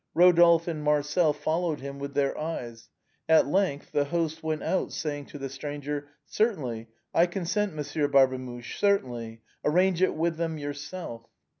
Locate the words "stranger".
5.47-6.07